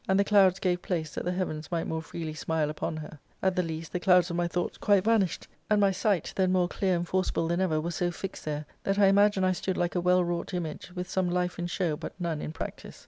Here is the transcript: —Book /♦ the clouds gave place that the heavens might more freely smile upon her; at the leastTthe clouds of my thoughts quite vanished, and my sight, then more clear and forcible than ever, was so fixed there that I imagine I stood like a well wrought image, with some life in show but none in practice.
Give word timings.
—Book 0.07 0.13
/♦ 0.15 0.17
the 0.17 0.23
clouds 0.23 0.57
gave 0.57 0.81
place 0.81 1.13
that 1.13 1.25
the 1.25 1.31
heavens 1.31 1.71
might 1.71 1.85
more 1.85 2.01
freely 2.01 2.33
smile 2.33 2.71
upon 2.71 2.97
her; 2.97 3.19
at 3.43 3.55
the 3.55 3.61
leastTthe 3.61 4.01
clouds 4.01 4.31
of 4.31 4.35
my 4.35 4.47
thoughts 4.47 4.79
quite 4.79 5.03
vanished, 5.03 5.47
and 5.69 5.79
my 5.79 5.91
sight, 5.91 6.33
then 6.35 6.51
more 6.51 6.67
clear 6.67 6.95
and 6.95 7.07
forcible 7.07 7.47
than 7.47 7.61
ever, 7.61 7.79
was 7.79 7.93
so 7.93 8.09
fixed 8.09 8.43
there 8.45 8.65
that 8.83 8.97
I 8.97 9.05
imagine 9.05 9.43
I 9.43 9.51
stood 9.51 9.77
like 9.77 9.93
a 9.93 10.01
well 10.01 10.23
wrought 10.23 10.55
image, 10.55 10.91
with 10.95 11.07
some 11.07 11.29
life 11.29 11.59
in 11.59 11.67
show 11.67 11.95
but 11.95 12.19
none 12.19 12.41
in 12.41 12.51
practice. 12.51 12.99